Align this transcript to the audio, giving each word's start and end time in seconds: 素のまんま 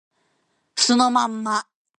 素のまんま 0.77 1.67